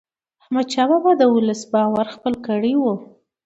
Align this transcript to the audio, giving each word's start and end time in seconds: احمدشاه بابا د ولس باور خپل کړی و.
احمدشاه 0.41 0.87
بابا 0.89 1.11
د 1.19 1.23
ولس 1.35 1.61
باور 1.71 2.05
خپل 2.15 2.33
کړی 2.47 2.73
و. 2.77 2.83